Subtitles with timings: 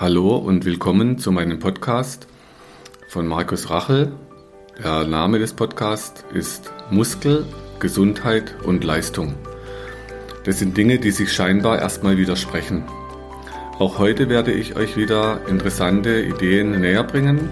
[0.00, 2.28] Hallo und willkommen zu meinem Podcast
[3.08, 4.12] von Markus Rachel.
[4.80, 7.44] Der Name des Podcasts ist Muskel,
[7.80, 9.34] Gesundheit und Leistung.
[10.44, 12.84] Das sind Dinge, die sich scheinbar erstmal widersprechen.
[13.80, 17.50] Auch heute werde ich euch wieder interessante Ideen näher bringen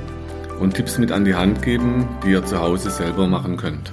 [0.61, 3.93] und Tipps mit an die Hand geben, die ihr zu Hause selber machen könnt.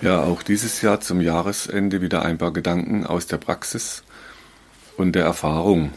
[0.00, 4.04] Ja, auch dieses Jahr zum Jahresende wieder ein paar Gedanken aus der Praxis
[5.02, 5.92] und der Erfahrung.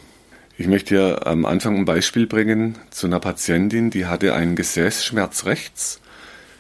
[0.57, 5.45] Ich möchte hier am Anfang ein Beispiel bringen zu einer Patientin, die hatte einen Gesäßschmerz
[5.45, 6.01] rechts.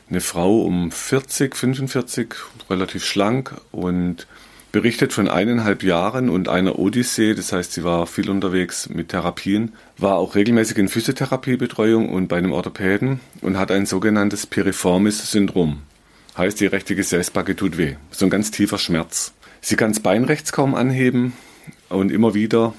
[0.09, 2.35] Eine Frau um 40, 45,
[2.69, 4.27] relativ schlank und
[4.71, 9.73] berichtet von eineinhalb Jahren und einer Odyssee, das heißt, sie war viel unterwegs mit Therapien,
[9.97, 15.81] war auch regelmäßig in Physiotherapiebetreuung und bei einem Orthopäden und hat ein sogenanntes Piriformis-Syndrom.
[16.37, 17.95] Heißt, die rechte Gesäßbacke tut weh.
[18.11, 19.33] So ein ganz tiefer Schmerz.
[19.61, 21.33] Sie kann das Bein rechts kaum anheben,
[21.89, 22.73] und immer wieder.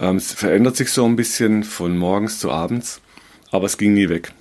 [0.00, 3.00] Ähm, es verändert sich so ein bisschen von morgens zu abends,
[3.50, 4.32] aber es ging nie weg.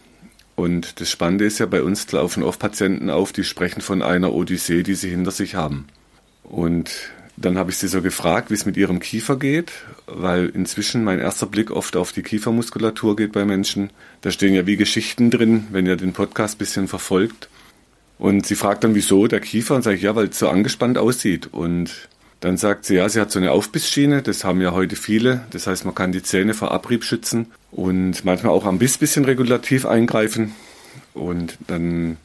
[0.56, 4.34] Und das Spannende ist ja, bei uns laufen oft Patienten auf, die sprechen von einer
[4.34, 5.88] Odyssee, die sie hinter sich haben.
[6.44, 6.92] Und
[7.38, 9.72] dann habe ich sie so gefragt, wie es mit ihrem Kiefer geht,
[10.06, 13.90] weil inzwischen mein erster Blick oft auf die Kiefermuskulatur geht bei Menschen.
[14.22, 17.50] Da stehen ja wie Geschichten drin, wenn ihr den Podcast ein bisschen verfolgt.
[18.20, 19.76] Und sie fragt dann, wieso der Kiefer?
[19.76, 21.50] Und sage ich, ja, weil es so angespannt aussieht.
[21.52, 22.10] Und
[22.42, 25.42] dann sagt sie, ja, sie hat so eine Aufbissschiene, das haben ja heute viele.
[25.52, 29.26] Das heißt, man kann die Zähne vor Abrieb schützen und manchmal auch am Biss bisschen
[29.26, 30.54] regulativ eingreifen.
[31.14, 32.18] Und dann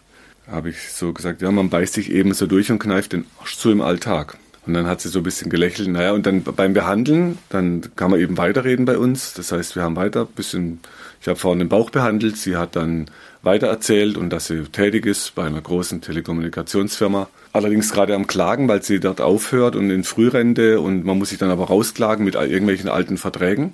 [0.51, 3.59] habe ich so gesagt, ja, man beißt sich eben so durch und kneift den Arsch
[3.59, 4.39] zu im Alltag.
[4.67, 5.89] Und dann hat sie so ein bisschen gelächelt.
[5.89, 9.35] Naja, und dann beim Behandeln, dann kann man eben weiterreden bei uns.
[9.35, 10.81] Das heißt, wir haben weiter ein bisschen,
[11.21, 12.39] ich habe vorhin den Bauch behandelt.
[12.39, 13.07] Sie hat dann
[13.47, 17.29] weiter erzählt und dass sie tätig ist bei einer großen Telekommunikationsfirma.
[17.55, 21.39] Allerdings gerade am Klagen, weil sie dort aufhört und in Frührente und man muss sich
[21.39, 23.73] dann aber rausklagen mit irgendwelchen alten Verträgen.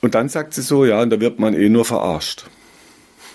[0.00, 2.46] Und dann sagt sie so, ja, und da wird man eh nur verarscht.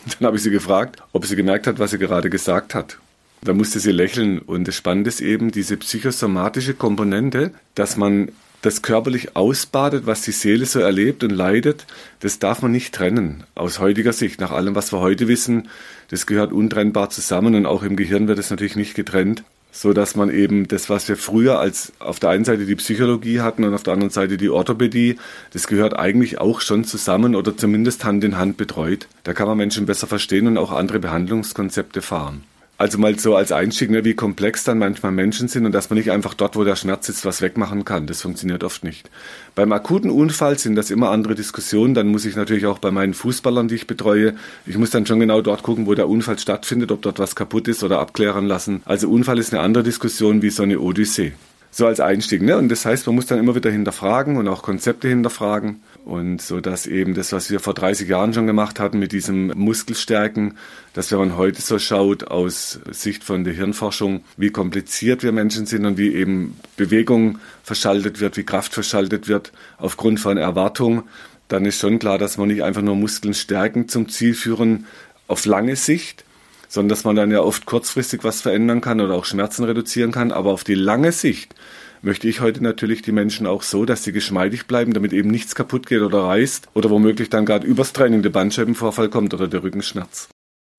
[0.20, 2.98] Dann habe ich sie gefragt, ob sie gemerkt hat, was sie gerade gesagt hat.
[3.44, 8.30] Da musste sie lächeln und das Spannende ist eben diese psychosomatische Komponente, dass man
[8.62, 11.86] das körperlich ausbadet, was die Seele so erlebt und leidet,
[12.20, 13.44] das darf man nicht trennen.
[13.56, 15.70] Aus heutiger Sicht, nach allem, was wir heute wissen,
[16.10, 20.16] das gehört untrennbar zusammen und auch im Gehirn wird es natürlich nicht getrennt, so dass
[20.16, 23.74] man eben das, was wir früher als auf der einen Seite die Psychologie hatten und
[23.74, 25.18] auf der anderen Seite die Orthopädie,
[25.54, 29.08] das gehört eigentlich auch schon zusammen oder zumindest Hand in Hand betreut.
[29.24, 32.44] Da kann man Menschen besser verstehen und auch andere Behandlungskonzepte fahren.
[32.82, 36.00] Also mal so als Einstieg, ne, wie komplex dann manchmal Menschen sind und dass man
[36.00, 38.08] nicht einfach dort, wo der Schmerz sitzt, was wegmachen kann.
[38.08, 39.12] Das funktioniert oft nicht.
[39.54, 41.94] Beim akuten Unfall sind das immer andere Diskussionen.
[41.94, 44.34] Dann muss ich natürlich auch bei meinen Fußballern, die ich betreue,
[44.66, 47.68] ich muss dann schon genau dort gucken, wo der Unfall stattfindet, ob dort was kaputt
[47.68, 48.82] ist oder abklären lassen.
[48.86, 51.34] Also Unfall ist eine andere Diskussion wie so eine Odyssee.
[51.74, 52.42] So als Einstieg.
[52.42, 52.58] Ne?
[52.58, 55.82] Und das heißt, man muss dann immer wieder hinterfragen und auch Konzepte hinterfragen.
[56.04, 59.48] Und so dass eben das, was wir vor 30 Jahren schon gemacht hatten mit diesem
[59.56, 60.58] Muskelstärken,
[60.94, 65.66] dass wenn man heute so schaut aus Sicht von der Hirnforschung, wie kompliziert wir Menschen
[65.66, 71.04] sind und wie eben Bewegung verschaltet wird, wie Kraft verschaltet wird aufgrund von Erwartung,
[71.48, 74.86] dann ist schon klar, dass man nicht einfach nur Muskeln stärken zum Ziel führen
[75.28, 76.26] auf lange Sicht,
[76.72, 80.32] sondern dass man dann ja oft kurzfristig was verändern kann oder auch Schmerzen reduzieren kann,
[80.32, 81.54] aber auf die lange Sicht
[82.02, 85.54] möchte ich heute natürlich die Menschen auch so, dass sie geschmeidig bleiben, damit eben nichts
[85.54, 89.64] kaputt geht oder reißt oder womöglich dann gerade übers Training der Bandscheibenvorfall kommt oder der
[89.64, 90.30] Rückenschmerz.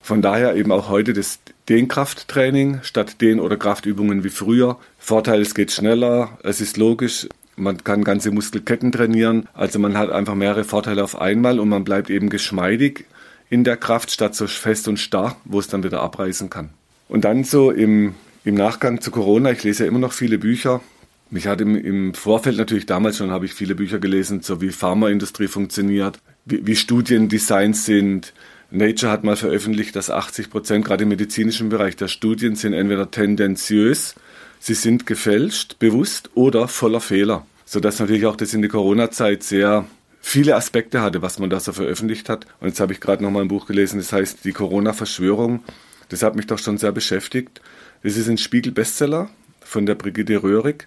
[0.03, 4.78] Von daher eben auch heute das Dehnkrafttraining statt Dehn- oder Kraftübungen wie früher.
[4.98, 10.10] Vorteil, es geht schneller, es ist logisch, man kann ganze Muskelketten trainieren, also man hat
[10.10, 13.04] einfach mehrere Vorteile auf einmal und man bleibt eben geschmeidig
[13.52, 16.70] in der Kraft statt so fest und starr, wo es dann wieder abreißen kann.
[17.10, 18.14] Und dann so im,
[18.44, 20.80] im Nachgang zu Corona, ich lese ja immer noch viele Bücher,
[21.28, 24.70] mich hat im, im Vorfeld natürlich damals schon, habe ich viele Bücher gelesen, so wie
[24.70, 28.32] Pharmaindustrie funktioniert, wie, wie Studien designt sind.
[28.70, 33.10] Nature hat mal veröffentlicht, dass 80 Prozent gerade im medizinischen Bereich der Studien sind entweder
[33.10, 34.14] tendenziös,
[34.60, 37.44] sie sind gefälscht, bewusst oder voller Fehler.
[37.66, 39.84] Sodass natürlich auch das in der Corona-Zeit sehr
[40.22, 42.47] viele Aspekte hatte, was man da so veröffentlicht hat.
[42.60, 45.63] Und jetzt habe ich gerade nochmal ein Buch gelesen, das heißt Die Corona-Verschwörung.
[46.09, 47.60] Das hat mich doch schon sehr beschäftigt.
[48.03, 49.28] Das ist ein Spiegel-Bestseller
[49.60, 50.86] von der Brigitte Röhrig.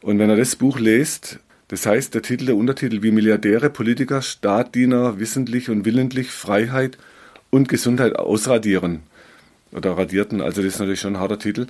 [0.00, 1.38] Und wenn er das Buch liest,
[1.68, 6.98] das heißt, der Titel, der Untertitel, wie Milliardäre, Politiker, Staatdiener wissentlich und willentlich Freiheit
[7.50, 9.00] und Gesundheit ausradieren.
[9.72, 11.68] Oder radierten, also das ist natürlich schon ein harter Titel.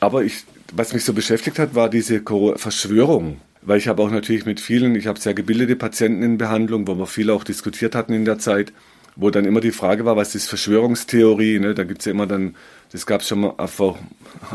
[0.00, 2.22] Aber ich, was mich so beschäftigt hat, war diese
[2.56, 3.40] Verschwörung.
[3.68, 6.94] Weil ich habe auch natürlich mit vielen, ich habe sehr gebildete Patienten in Behandlung, wo
[6.94, 8.72] wir viel auch diskutiert hatten in der Zeit,
[9.14, 11.58] wo dann immer die Frage war, was ist Verschwörungstheorie?
[11.58, 11.74] Ne?
[11.74, 12.56] Da gibt es ja immer dann,
[12.92, 13.54] das gab es schon mal,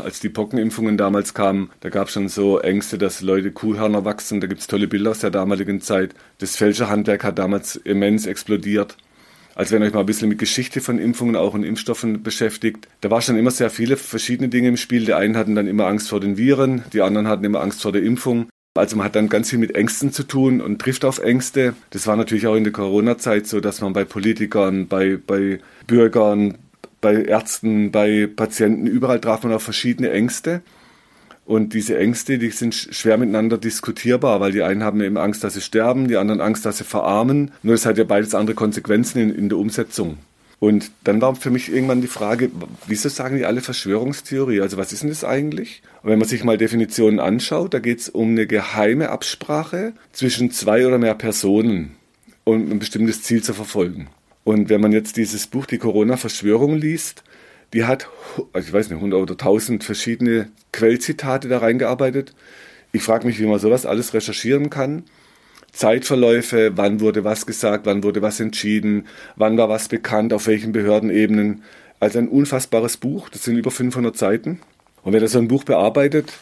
[0.02, 4.40] als die Pockenimpfungen damals kamen, da gab es schon so Ängste, dass Leute Kuhhörner wachsen.
[4.40, 6.16] Da gibt es tolle Bilder aus der damaligen Zeit.
[6.38, 8.96] Das Fälscherhandwerk hat damals immens explodiert.
[9.54, 13.12] Also wenn euch mal ein bisschen mit Geschichte von Impfungen auch und Impfstoffen beschäftigt, da
[13.12, 15.04] war schon immer sehr viele verschiedene Dinge im Spiel.
[15.04, 17.92] Die einen hatten dann immer Angst vor den Viren, die anderen hatten immer Angst vor
[17.92, 18.48] der Impfung.
[18.76, 21.74] Also man hat dann ganz viel mit Ängsten zu tun und trifft auf Ängste.
[21.90, 26.58] Das war natürlich auch in der Corona-Zeit so, dass man bei Politikern, bei, bei Bürgern,
[27.00, 30.60] bei Ärzten, bei Patienten, überall traf man auf verschiedene Ängste.
[31.46, 35.54] Und diese Ängste, die sind schwer miteinander diskutierbar, weil die einen haben eben Angst, dass
[35.54, 37.52] sie sterben, die anderen Angst, dass sie verarmen.
[37.62, 40.18] Nur es hat ja beides andere Konsequenzen in, in der Umsetzung.
[40.64, 42.50] Und dann war für mich irgendwann die Frage,
[42.86, 44.62] wieso sagen die alle Verschwörungstheorie?
[44.62, 45.82] Also was ist denn das eigentlich?
[46.02, 50.50] Und wenn man sich mal Definitionen anschaut, da geht es um eine geheime Absprache zwischen
[50.50, 51.96] zwei oder mehr Personen,
[52.44, 54.08] um ein bestimmtes Ziel zu verfolgen.
[54.42, 57.24] Und wenn man jetzt dieses Buch Die Corona-Verschwörung liest,
[57.74, 58.08] die hat,
[58.54, 62.34] also ich weiß nicht, 100 oder 1000 verschiedene Quellzitate da reingearbeitet.
[62.90, 65.02] Ich frage mich, wie man sowas alles recherchieren kann.
[65.74, 69.06] Zeitverläufe, wann wurde was gesagt, wann wurde was entschieden,
[69.36, 71.62] wann war was bekannt, auf welchen Behördenebenen.
[72.00, 74.60] Also ein unfassbares Buch, das sind über 500 Seiten.
[75.02, 76.32] Und wer das so ein Buch bearbeitet,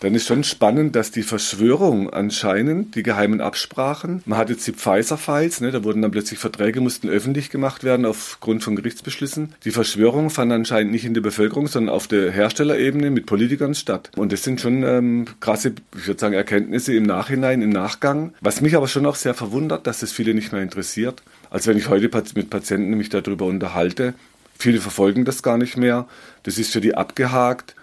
[0.00, 4.72] dann ist schon spannend, dass die Verschwörung anscheinend, die geheimen Absprachen, man hat jetzt die
[4.72, 9.54] Pfizer-Files, ne, da wurden dann plötzlich Verträge, mussten öffentlich gemacht werden aufgrund von Gerichtsbeschlüssen.
[9.64, 14.10] Die Verschwörung fand anscheinend nicht in der Bevölkerung, sondern auf der Herstellerebene mit Politikern statt.
[14.16, 18.34] Und das sind schon ähm, krasse, ich würde sagen, Erkenntnisse im Nachhinein, im Nachgang.
[18.40, 21.22] Was mich aber schon auch sehr verwundert, dass das viele nicht mehr interessiert.
[21.50, 24.14] Also wenn ich heute mit Patienten mich darüber unterhalte,
[24.60, 26.08] Viele verfolgen das gar nicht mehr.
[26.42, 27.76] Das ist für die abgehakt.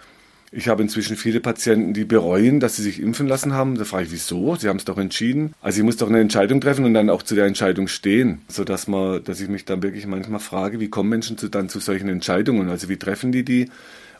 [0.52, 3.76] Ich habe inzwischen viele Patienten, die bereuen, dass sie sich impfen lassen haben.
[3.76, 4.56] Da frage ich, wieso?
[4.56, 5.54] Sie haben es doch entschieden.
[5.60, 8.86] Also ich muss doch eine Entscheidung treffen und dann auch zu der Entscheidung stehen, sodass
[8.86, 12.08] man, dass ich mich dann wirklich manchmal frage, wie kommen Menschen zu, dann zu solchen
[12.08, 12.68] Entscheidungen?
[12.68, 13.68] Also wie treffen die die?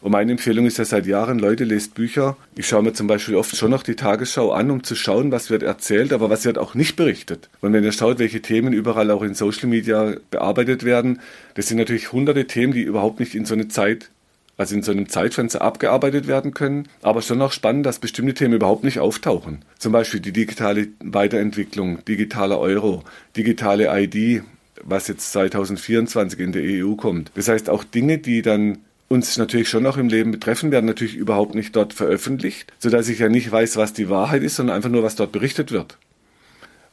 [0.00, 2.36] Und meine Empfehlung ist ja seit Jahren, Leute, lest Bücher.
[2.54, 5.50] Ich schaue mir zum Beispiel oft schon noch die Tagesschau an, um zu schauen, was
[5.50, 7.48] wird erzählt, aber was wird auch nicht berichtet.
[7.60, 11.20] Und wenn ihr schaut, welche Themen überall auch in Social Media bearbeitet werden,
[11.54, 14.10] das sind natürlich hunderte Themen, die überhaupt nicht in so eine Zeit
[14.56, 16.88] also in so einem Zeitfenster abgearbeitet werden können.
[17.02, 19.64] Aber schon auch spannend, dass bestimmte Themen überhaupt nicht auftauchen.
[19.78, 23.04] Zum Beispiel die digitale Weiterentwicklung, digitaler Euro,
[23.36, 24.42] digitale ID,
[24.82, 27.32] was jetzt 2024 in der EU kommt.
[27.34, 31.14] Das heißt auch Dinge, die dann uns natürlich schon auch im Leben betreffen, werden natürlich
[31.14, 34.90] überhaupt nicht dort veröffentlicht, sodass ich ja nicht weiß, was die Wahrheit ist, sondern einfach
[34.90, 35.96] nur, was dort berichtet wird.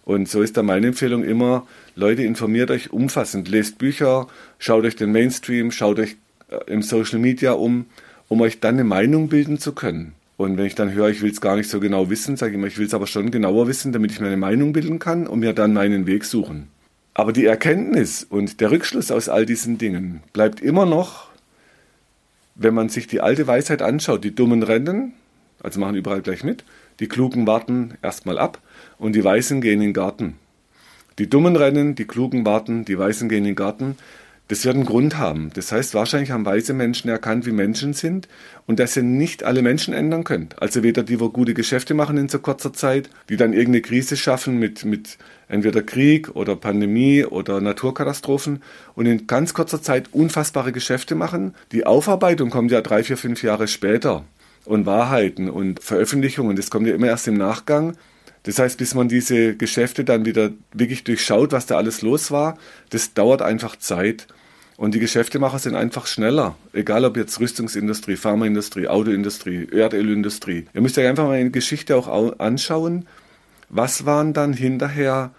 [0.05, 1.65] Und so ist da meine Empfehlung immer,
[1.95, 4.27] Leute, informiert euch umfassend, lest Bücher,
[4.59, 6.17] schaut euch den Mainstream, schaut euch
[6.67, 7.85] im Social Media um,
[8.27, 10.13] um euch dann eine Meinung bilden zu können.
[10.37, 12.57] Und wenn ich dann höre, ich will es gar nicht so genau wissen, sage ich
[12.57, 15.27] immer, ich will es aber schon genauer wissen, damit ich mir eine Meinung bilden kann
[15.27, 16.67] und mir dann meinen Weg suchen.
[17.13, 21.29] Aber die Erkenntnis und der Rückschluss aus all diesen Dingen bleibt immer noch,
[22.55, 25.13] wenn man sich die alte Weisheit anschaut, die Dummen rennen,
[25.61, 26.63] also machen überall gleich mit,
[26.99, 28.59] die Klugen warten erstmal ab
[28.97, 30.35] und die Weißen gehen in den Garten.
[31.19, 33.97] Die Dummen rennen, die Klugen warten, die Weißen gehen in den Garten.
[34.49, 35.51] Das wird einen Grund haben.
[35.53, 38.27] Das heißt, wahrscheinlich haben weise Menschen erkannt, wie Menschen sind
[38.67, 40.61] und dass ihr nicht alle Menschen ändern könnt.
[40.61, 44.17] Also weder die, wo gute Geschäfte machen in so kurzer Zeit, die dann irgendeine Krise
[44.17, 45.17] schaffen mit, mit
[45.47, 48.61] entweder Krieg oder Pandemie oder Naturkatastrophen
[48.95, 51.55] und in ganz kurzer Zeit unfassbare Geschäfte machen.
[51.71, 54.25] Die Aufarbeitung kommt ja drei, vier, fünf Jahre später.
[54.65, 57.97] Und Wahrheiten und Veröffentlichungen, das kommt ja immer erst im Nachgang.
[58.43, 62.57] Das heißt, bis man diese Geschäfte dann wieder wirklich durchschaut, was da alles los war,
[62.89, 64.27] das dauert einfach Zeit.
[64.75, 66.55] Und die Geschäftemacher sind einfach schneller.
[66.73, 70.65] Egal ob jetzt Rüstungsindustrie, Pharmaindustrie, Autoindustrie, Erdölindustrie.
[70.73, 73.05] Ihr müsst euch einfach mal eine Geschichte auch anschauen.
[73.69, 75.31] Was waren dann hinterher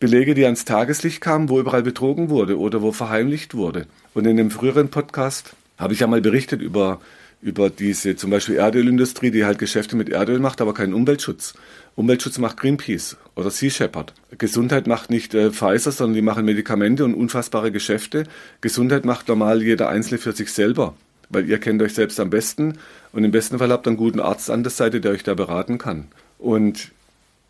[0.00, 3.86] Belege, die ans Tageslicht kamen, wo überall betrogen wurde oder wo verheimlicht wurde?
[4.14, 7.00] Und in dem früheren Podcast habe ich ja mal berichtet über
[7.40, 11.54] über diese zum Beispiel Erdölindustrie, die halt Geschäfte mit Erdöl macht, aber keinen Umweltschutz.
[11.94, 14.12] Umweltschutz macht Greenpeace oder Sea Shepherd.
[14.38, 18.24] Gesundheit macht nicht äh, Pfizer, sondern die machen Medikamente und unfassbare Geschäfte.
[18.60, 20.94] Gesundheit macht normal jeder Einzelne für sich selber,
[21.28, 22.78] weil ihr kennt euch selbst am besten
[23.12, 25.34] und im besten Fall habt ihr einen guten Arzt an der Seite, der euch da
[25.34, 26.08] beraten kann.
[26.38, 26.90] Und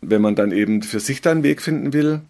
[0.01, 2.21] wenn man dann eben für sich da einen Weg finden will,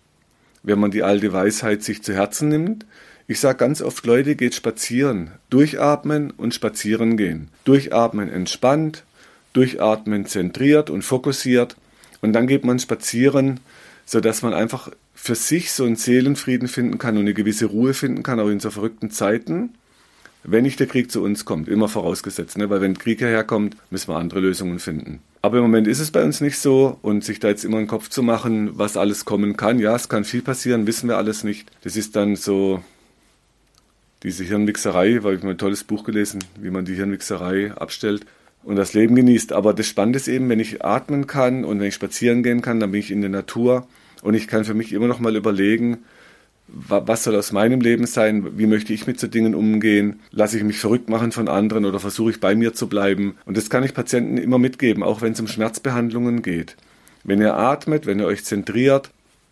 [0.63, 2.86] wenn man die alte Weisheit sich zu Herzen nimmt,
[3.30, 5.30] ich sage ganz oft, Leute, geht spazieren.
[5.51, 7.50] Durchatmen und spazieren gehen.
[7.63, 9.04] Durchatmen entspannt,
[9.54, 11.75] durchatmen zentriert und fokussiert.
[12.22, 13.60] Und dann geht man spazieren,
[14.04, 18.24] sodass man einfach für sich so einen Seelenfrieden finden kann und eine gewisse Ruhe finden
[18.24, 19.75] kann, auch in so verrückten Zeiten.
[20.44, 22.72] Wenn nicht der Krieg zu uns kommt, immer vorausgesetzt, ne?
[22.72, 25.20] weil wenn Krieg hierherkommt, müssen wir andere Lösungen finden.
[25.41, 27.88] Aber im Moment ist es bei uns nicht so und sich da jetzt immer einen
[27.88, 31.46] Kopf zu machen, was alles kommen kann, ja, es kann viel passieren, wissen wir alles
[31.46, 31.72] nicht.
[31.81, 32.84] Das ist dann so,
[34.24, 38.25] diese Hirnwichserei, weil ich mal ein tolles Buch gelesen, wie man die Hirnwichserei abstellt
[38.63, 39.53] und das Leben genießt.
[39.53, 42.79] Aber das Spannende ist eben, wenn ich atmen kann und wenn ich spazieren gehen kann,
[42.79, 43.88] dann bin ich in der Natur
[44.22, 46.00] und ich kann für mich immer noch mal überlegen,
[46.72, 50.64] was soll aus meinem Leben sein, wie möchte ich mit so Dingen umgehen, lasse ich
[50.64, 53.36] mich verrückt machen von anderen oder versuche ich bei mir zu bleiben.
[53.46, 56.76] Und das kann ich Patienten immer mitgeben, auch wenn es um Schmerzbehandlungen geht.
[57.24, 59.12] Wenn ihr atmet, wenn ihr euch zentriert,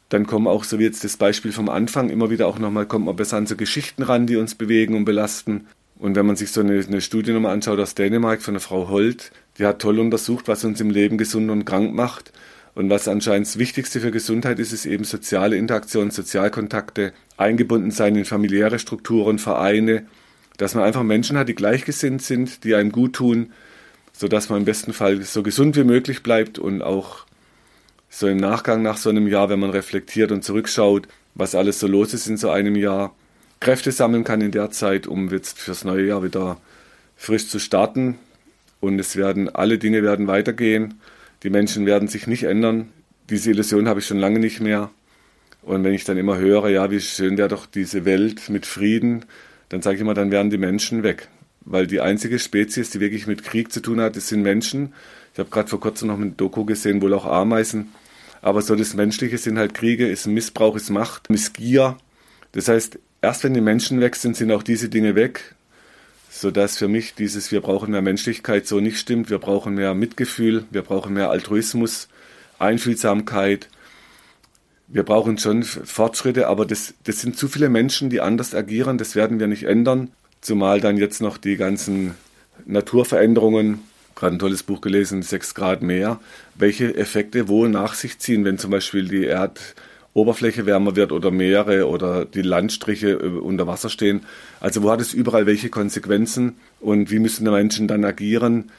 [0.09, 3.05] dann kommen auch, so wie jetzt das Beispiel vom Anfang, immer wieder auch nochmal, kommt
[3.05, 5.67] man besser an so Geschichten ran, die uns bewegen und belasten.
[5.99, 8.89] Und wenn man sich so eine, eine Studie nochmal anschaut aus Dänemark von der Frau
[8.89, 12.31] Holt, die hat toll untersucht, was uns im Leben gesund und krank macht.
[12.77, 18.15] Und was anscheinend das Wichtigste für Gesundheit ist, ist eben soziale Interaktion, Sozialkontakte, eingebunden sein
[18.15, 20.05] in familiäre Strukturen, Vereine,
[20.57, 23.51] dass man einfach Menschen hat, die gleichgesinnt sind, die einem gut tun,
[24.13, 27.25] sodass man im besten Fall so gesund wie möglich bleibt und auch
[28.11, 31.87] so im Nachgang nach so einem Jahr, wenn man reflektiert und zurückschaut, was alles so
[31.87, 33.15] los ist in so einem Jahr,
[33.59, 36.61] Kräfte sammeln kann in der Zeit, um jetzt fürs neue Jahr wieder
[37.15, 38.19] frisch zu starten.
[38.79, 40.93] Und es werden, alle Dinge werden weitergehen.
[41.43, 42.89] Die Menschen werden sich nicht ändern.
[43.29, 44.89] Diese Illusion habe ich schon lange nicht mehr.
[45.61, 49.25] Und wenn ich dann immer höre, ja, wie schön wäre doch diese Welt mit Frieden,
[49.69, 51.27] dann sage ich immer, dann werden die Menschen weg.
[51.61, 54.93] Weil die einzige Spezies, die wirklich mit Krieg zu tun hat, das sind Menschen.
[55.33, 57.89] Ich habe gerade vor kurzem noch ein Doku gesehen, wohl auch Ameisen.
[58.41, 61.97] Aber so das Menschliche sind halt Kriege, ist Missbrauch, ist Macht, Missgier.
[62.53, 65.55] Das heißt, erst wenn die Menschen weg sind, sind auch diese Dinge weg.
[66.37, 69.31] Sodass für mich dieses Wir brauchen mehr Menschlichkeit so nicht stimmt.
[69.31, 72.09] Wir brauchen mehr Mitgefühl, wir brauchen mehr Altruismus,
[72.59, 73.69] Einfühlsamkeit.
[74.87, 78.99] Wir brauchen schon Fortschritte, aber das, das sind zu viele Menschen, die anders agieren.
[78.99, 80.11] Das werden wir nicht ändern.
[80.39, 82.13] Zumal dann jetzt noch die ganzen
[82.67, 83.79] Naturveränderungen
[84.13, 86.19] gerade ein tolles Buch gelesen, 6 Grad mehr,
[86.53, 89.25] welche Effekte wo nach sich ziehen, wenn zum Beispiel die
[90.17, 94.21] Erdoberfläche wärmer wird oder Meere oder die Landstriche äh, unter Wasser stehen.
[94.59, 98.71] Also wo hat es überall welche Konsequenzen und wie müssen die Menschen dann agieren?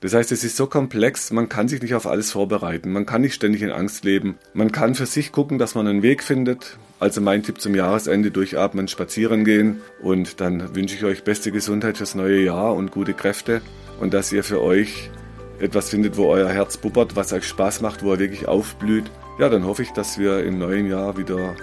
[0.00, 3.20] Das heißt, es ist so komplex, man kann sich nicht auf alles vorbereiten, man kann
[3.20, 4.36] nicht ständig in Angst leben.
[4.54, 6.78] Man kann für sich gucken, dass man einen Weg findet.
[6.98, 11.98] Also mein Tipp zum Jahresende, durchatmen, spazieren gehen und dann wünsche ich euch beste Gesundheit
[11.98, 13.60] fürs neue Jahr und gute Kräfte
[14.00, 15.10] und dass ihr für euch
[15.58, 19.10] etwas findet, wo euer Herz bubbert, was euch Spaß macht, wo er wirklich aufblüht.
[19.38, 21.54] Ja, dann hoffe ich, dass wir im neuen Jahr wieder